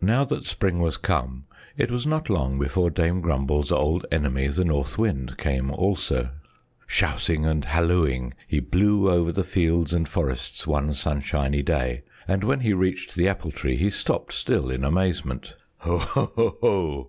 Now 0.00 0.24
that 0.24 0.42
spring 0.42 0.80
was 0.80 0.96
come, 0.96 1.44
it 1.76 1.88
was 1.88 2.04
not 2.04 2.28
long 2.28 2.58
before 2.58 2.90
Dame 2.90 3.20
Grumble's 3.20 3.70
old 3.70 4.04
enemy, 4.10 4.48
the 4.48 4.64
North 4.64 4.98
Wind, 4.98 5.38
came 5.38 5.70
also. 5.70 6.30
Shouting 6.88 7.46
and 7.46 7.64
hallooing 7.66 8.34
he 8.48 8.58
blew 8.58 9.08
over 9.08 9.30
the 9.30 9.44
fields 9.44 9.92
and 9.94 10.08
forests 10.08 10.66
one 10.66 10.94
sunshiny 10.94 11.62
day, 11.62 12.02
and 12.26 12.42
when 12.42 12.58
he 12.58 12.72
reached 12.72 13.14
the 13.14 13.28
Apple 13.28 13.52
Tree, 13.52 13.76
he 13.76 13.88
stopped 13.90 14.32
still 14.32 14.68
in 14.68 14.82
amazement. 14.82 15.54
"Ho! 15.76 15.98
Ho! 15.98 16.56
Ho!" 16.60 17.00